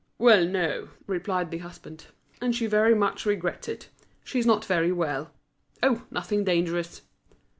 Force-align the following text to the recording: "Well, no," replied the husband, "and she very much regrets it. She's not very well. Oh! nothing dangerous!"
"Well, 0.17 0.47
no," 0.47 0.89
replied 1.05 1.51
the 1.51 1.59
husband, 1.59 2.07
"and 2.41 2.55
she 2.55 2.65
very 2.65 2.95
much 2.95 3.23
regrets 3.23 3.67
it. 3.67 3.89
She's 4.23 4.47
not 4.47 4.65
very 4.65 4.91
well. 4.91 5.29
Oh! 5.83 6.05
nothing 6.09 6.43
dangerous!" 6.43 7.03